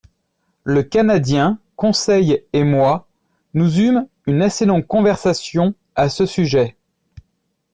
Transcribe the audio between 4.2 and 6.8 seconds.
une assez longue conversation à ce sujet.